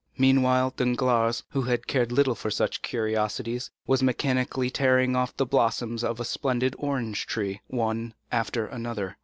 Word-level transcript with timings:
Meanwhile, 0.17 0.73
Danglars, 0.77 1.43
who 1.51 1.61
had 1.61 1.85
cared 1.85 2.11
little 2.11 2.33
for 2.33 2.49
curiosities, 2.49 3.69
was 3.85 4.01
mechanically 4.01 4.71
tearing 4.71 5.15
off 5.15 5.37
the 5.37 5.45
blossoms 5.45 6.03
of 6.03 6.19
a 6.19 6.25
splendid 6.25 6.73
orange 6.79 7.27
tree, 7.27 7.61
one 7.67 8.15
after 8.31 8.65
another. 8.65 9.17